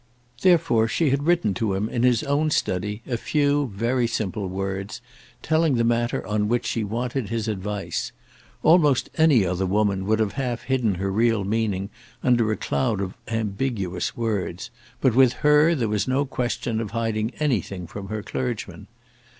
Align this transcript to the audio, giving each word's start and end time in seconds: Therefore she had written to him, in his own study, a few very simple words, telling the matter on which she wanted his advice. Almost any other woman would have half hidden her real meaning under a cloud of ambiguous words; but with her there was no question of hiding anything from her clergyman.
Therefore 0.41 0.87
she 0.87 1.11
had 1.11 1.27
written 1.27 1.53
to 1.53 1.75
him, 1.75 1.87
in 1.87 2.01
his 2.01 2.23
own 2.23 2.49
study, 2.49 3.03
a 3.05 3.17
few 3.17 3.67
very 3.71 4.07
simple 4.07 4.47
words, 4.47 4.99
telling 5.43 5.75
the 5.75 5.83
matter 5.83 6.25
on 6.25 6.47
which 6.47 6.65
she 6.65 6.83
wanted 6.83 7.29
his 7.29 7.47
advice. 7.47 8.11
Almost 8.63 9.11
any 9.15 9.45
other 9.45 9.67
woman 9.67 10.07
would 10.07 10.17
have 10.17 10.33
half 10.33 10.63
hidden 10.63 10.95
her 10.95 11.11
real 11.11 11.43
meaning 11.43 11.91
under 12.23 12.51
a 12.51 12.57
cloud 12.57 12.99
of 12.99 13.13
ambiguous 13.27 14.17
words; 14.17 14.71
but 15.01 15.13
with 15.13 15.33
her 15.33 15.75
there 15.75 15.87
was 15.87 16.07
no 16.07 16.25
question 16.25 16.81
of 16.81 16.89
hiding 16.89 17.31
anything 17.39 17.85
from 17.85 18.07
her 18.07 18.23
clergyman. 18.23 18.87